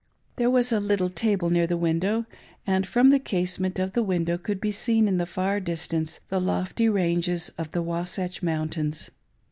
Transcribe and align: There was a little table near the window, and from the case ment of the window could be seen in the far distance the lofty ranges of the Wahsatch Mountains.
There 0.37 0.49
was 0.49 0.71
a 0.71 0.79
little 0.79 1.11
table 1.11 1.51
near 1.51 1.67
the 1.67 1.77
window, 1.77 2.25
and 2.65 2.87
from 2.87 3.11
the 3.11 3.19
case 3.19 3.59
ment 3.59 3.77
of 3.77 3.93
the 3.93 4.01
window 4.01 4.35
could 4.39 4.59
be 4.59 4.71
seen 4.71 5.07
in 5.07 5.19
the 5.19 5.27
far 5.27 5.59
distance 5.59 6.21
the 6.29 6.41
lofty 6.41 6.89
ranges 6.89 7.49
of 7.55 7.69
the 7.69 7.83
Wahsatch 7.83 8.41
Mountains. 8.41 9.11